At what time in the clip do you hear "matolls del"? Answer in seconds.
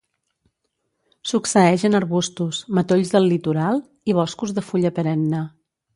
2.79-3.29